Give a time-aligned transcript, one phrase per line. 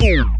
[0.00, 0.39] boom.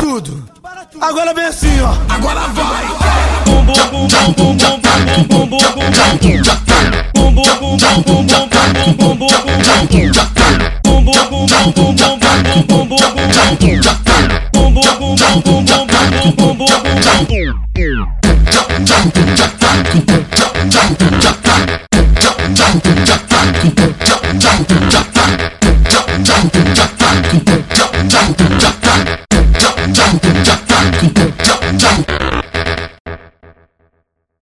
[0.00, 0.44] tudo.
[1.00, 2.12] Agora vem assim, ó.
[2.12, 3.00] Agora vai.
[3.44, 3.64] Bum